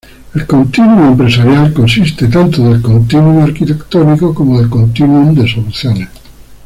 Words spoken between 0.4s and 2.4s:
Continuum Empresarial consiste